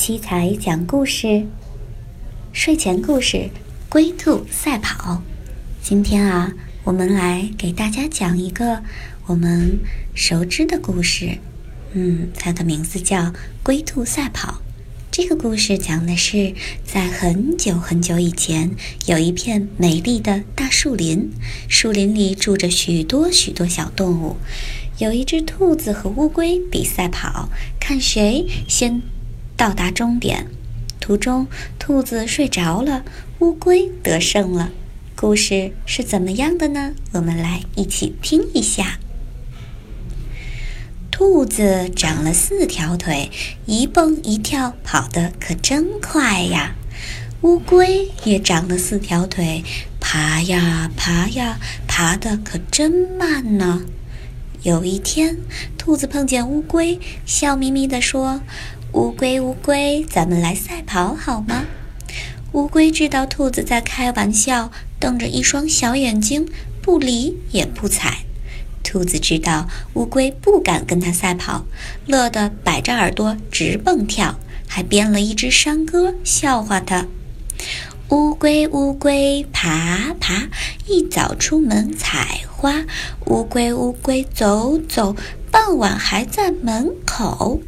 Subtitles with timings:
[0.00, 1.44] 七彩讲故事，
[2.54, 3.36] 睡前故事
[3.90, 5.16] 《龟兔赛跑》。
[5.82, 6.54] 今天啊，
[6.84, 8.82] 我们来给大家讲一个
[9.26, 9.78] 我们
[10.14, 11.36] 熟知的故事。
[11.92, 13.18] 嗯，它的名字叫
[13.62, 14.52] 《龟兔赛跑》。
[15.10, 18.70] 这个故事讲的是，在很久很久以前，
[19.04, 21.30] 有一片美丽的大树林，
[21.68, 24.38] 树林里住着许多许多小动物。
[24.96, 29.02] 有一只兔子和乌龟比赛跑，看谁先
[29.60, 30.46] 到达终点。
[31.00, 31.46] 途中，
[31.78, 33.04] 兔子睡着了，
[33.40, 34.70] 乌龟得胜了。
[35.14, 36.94] 故事是怎么样的呢？
[37.12, 38.98] 我们来一起听一下。
[41.10, 43.30] 兔子长了四条腿，
[43.66, 46.74] 一蹦一跳，跑得可真快呀。
[47.42, 49.62] 乌龟也长了四条腿，
[50.00, 53.82] 爬呀爬呀，爬得可真慢呢。
[54.62, 55.36] 有一天，
[55.76, 58.40] 兔子碰见乌龟，笑眯眯地说
[58.92, 61.64] ：“乌龟，乌龟，咱们来赛跑好吗？”
[62.52, 66.48] 乌龟知道兔子在开玩笑，瞪着一双小眼睛，
[66.82, 68.24] 不理也不睬。
[68.82, 71.64] 兔子知道乌龟不敢跟它赛跑，
[72.06, 74.34] 乐得摆着耳朵直蹦跳，
[74.66, 77.06] 还编了一支山歌笑话它：
[78.08, 80.48] 乌龟乌龟爬爬，
[80.88, 82.84] 一早出门采花；
[83.26, 85.14] 乌龟乌龟走走，
[85.52, 87.60] 傍晚还在门口。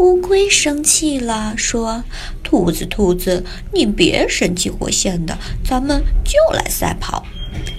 [0.00, 2.04] 乌龟生气了，说
[2.42, 7.26] ：“兔子兔子，你别神气活现的，咱们就来赛跑。”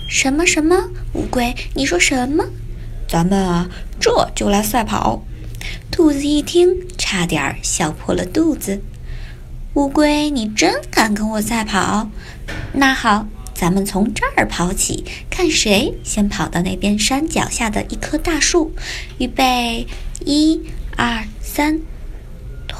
[0.08, 0.92] 什么什么？
[1.14, 2.46] 乌龟，你说什么？
[3.08, 3.68] 咱们啊，
[4.00, 5.24] 这就来赛跑。
[5.90, 8.84] 兔子一听，差点笑破了肚子。
[9.74, 12.08] 乌龟，你真敢跟我赛跑？
[12.74, 13.26] 那好，
[13.56, 18.76] 咱们从这儿跑起，看谁先跑到那边山脚下的一棵大树。
[19.18, 19.88] 预备，
[20.24, 20.62] 一、
[20.96, 21.82] 二、三。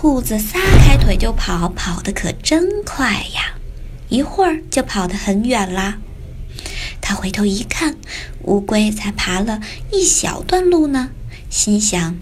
[0.02, 3.54] 兔子撒开腿就跑，跑得可真快呀！
[4.10, 6.00] 一会儿就跑得很远啦。
[7.00, 7.96] 他回头一看，
[8.46, 9.62] 乌龟才爬了
[9.92, 11.12] 一小段路呢，
[11.52, 12.18] 心想：“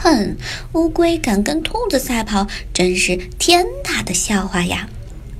[0.00, 0.38] 哼，
[0.72, 4.88] 乌龟敢跟兔子赛跑，真是天大的笑话呀！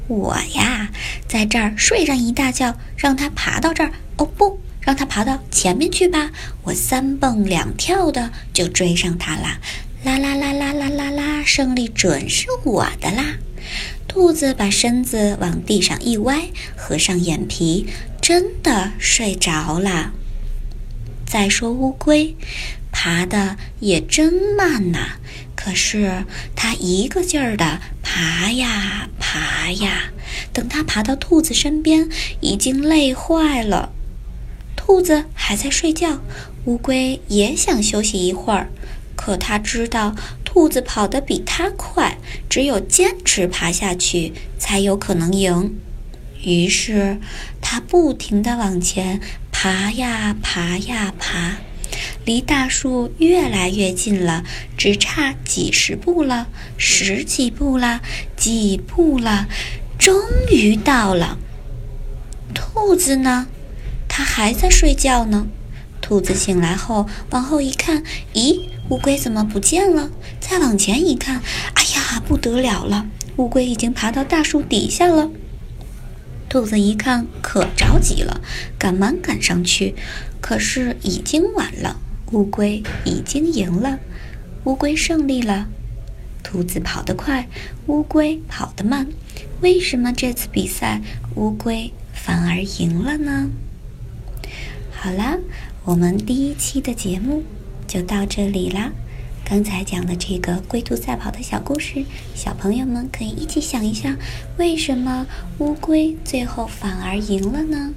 [0.08, 0.90] 我呀，
[1.26, 6.30] 在这儿睡上一大觉，让它爬到这儿，哦不，让它爬到前面去吧，
[6.64, 9.58] 我三蹦两跳的就追上它啦！
[10.04, 13.38] 啦啦啦啦啦啦啦，胜利准是我的啦！”
[14.06, 17.86] 兔子把身子往地上一歪，合上眼皮，
[18.20, 20.12] 真的睡着了。
[21.26, 22.36] 再说乌龟，
[22.92, 25.16] 爬的也真慢呐，
[25.56, 30.12] 可是它一个劲儿的爬呀爬呀，
[30.52, 32.08] 等它爬到兔子身边，
[32.40, 33.90] 已经累坏了。
[34.76, 36.20] 兔子还在睡觉，
[36.66, 38.68] 乌龟也想休息一会儿，
[39.16, 40.14] 可它知道。
[40.44, 42.16] 兔子跑得比它快，
[42.48, 45.76] 只有坚持爬下去才有可能赢。
[46.44, 47.18] 于是，
[47.60, 49.20] 它不停地往前
[49.50, 51.56] 爬呀爬呀爬，
[52.24, 54.44] 离大树越来越近了，
[54.76, 56.46] 只差几十步了，
[56.78, 58.00] 十几步了，
[58.36, 59.48] 几步了，
[59.98, 60.14] 终
[60.52, 61.38] 于到了。
[62.54, 63.48] 兔子呢？
[64.08, 65.48] 它还在睡觉呢。
[66.04, 68.02] 兔子醒来后，往后一看，
[68.34, 68.60] 咦？
[68.90, 70.10] 乌龟怎么不见了？
[70.38, 71.40] 再往前一看，
[71.72, 73.06] 哎呀，不得了了！
[73.36, 75.30] 乌龟已经爬到大树底下了。
[76.50, 78.42] 兔子一看，可着急了，
[78.78, 79.94] 赶忙赶上去，
[80.42, 81.96] 可是已经晚了。
[82.32, 83.98] 乌龟已经赢了，
[84.64, 85.68] 乌龟胜利了。
[86.42, 87.48] 兔子跑得快，
[87.86, 89.08] 乌龟跑得慢，
[89.62, 91.00] 为什么这次比赛
[91.36, 93.48] 乌龟反而赢了呢？
[94.92, 95.38] 好啦，
[95.84, 97.42] 我们第一期的节目。
[97.86, 98.90] 就到这里啦。
[99.44, 102.02] 刚才讲的这个龟兔赛跑的小故事，
[102.34, 104.16] 小朋友们可以一起想一想，
[104.56, 105.26] 为什么
[105.58, 107.92] 乌龟最后反而赢了呢？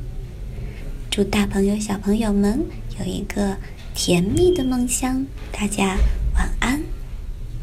[1.09, 2.65] 祝大朋友小朋友们
[2.99, 3.55] 有一个
[3.95, 5.95] 甜蜜的梦乡，大家